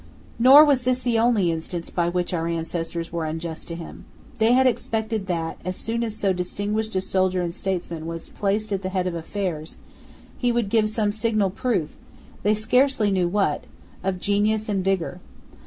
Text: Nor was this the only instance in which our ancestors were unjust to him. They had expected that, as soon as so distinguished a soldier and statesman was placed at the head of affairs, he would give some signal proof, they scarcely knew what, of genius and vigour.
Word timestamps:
Nor 0.39 0.65
was 0.65 0.81
this 0.81 0.97
the 1.01 1.19
only 1.19 1.51
instance 1.51 1.91
in 1.95 2.07
which 2.07 2.33
our 2.33 2.47
ancestors 2.47 3.11
were 3.13 3.23
unjust 3.27 3.67
to 3.67 3.75
him. 3.75 4.05
They 4.39 4.53
had 4.53 4.65
expected 4.65 5.27
that, 5.27 5.57
as 5.63 5.75
soon 5.75 6.03
as 6.03 6.15
so 6.17 6.33
distinguished 6.33 6.95
a 6.95 7.01
soldier 7.01 7.43
and 7.43 7.53
statesman 7.53 8.07
was 8.07 8.29
placed 8.29 8.71
at 8.73 8.81
the 8.81 8.89
head 8.89 9.05
of 9.05 9.13
affairs, 9.13 9.77
he 10.39 10.51
would 10.51 10.69
give 10.69 10.89
some 10.89 11.11
signal 11.11 11.51
proof, 11.51 11.95
they 12.41 12.55
scarcely 12.55 13.11
knew 13.11 13.27
what, 13.27 13.65
of 14.03 14.19
genius 14.19 14.67
and 14.67 14.83
vigour. 14.83 15.19